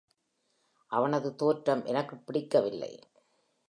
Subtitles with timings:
[0.91, 2.99] அவனது தோற்றம் எனக்குப் பிடிக்கவில்லை.